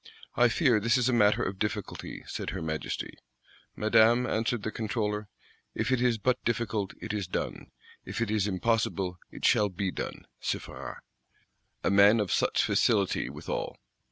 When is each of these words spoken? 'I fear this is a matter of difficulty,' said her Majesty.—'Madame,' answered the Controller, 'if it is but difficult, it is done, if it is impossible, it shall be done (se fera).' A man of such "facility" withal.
'I 0.35 0.47
fear 0.49 0.79
this 0.79 0.97
is 0.97 1.07
a 1.09 1.13
matter 1.13 1.43
of 1.43 1.59
difficulty,' 1.59 2.23
said 2.25 2.49
her 2.49 2.61
Majesty.—'Madame,' 2.63 4.25
answered 4.25 4.63
the 4.63 4.71
Controller, 4.71 5.27
'if 5.75 5.91
it 5.91 6.01
is 6.01 6.17
but 6.17 6.43
difficult, 6.43 6.95
it 6.99 7.13
is 7.13 7.27
done, 7.27 7.69
if 8.03 8.19
it 8.19 8.31
is 8.31 8.47
impossible, 8.47 9.19
it 9.29 9.45
shall 9.45 9.69
be 9.69 9.91
done 9.91 10.25
(se 10.39 10.57
fera).' 10.57 11.01
A 11.83 11.91
man 11.91 12.19
of 12.19 12.31
such 12.31 12.63
"facility" 12.63 13.29
withal. 13.29 13.77